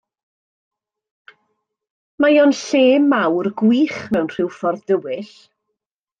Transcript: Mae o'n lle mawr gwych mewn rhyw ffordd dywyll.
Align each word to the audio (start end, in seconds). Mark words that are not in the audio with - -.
Mae 2.25 2.39
o'n 2.45 2.55
lle 2.61 2.81
mawr 3.11 3.51
gwych 3.63 4.01
mewn 4.17 4.33
rhyw 4.35 4.51
ffordd 4.57 4.83
dywyll. 4.95 5.31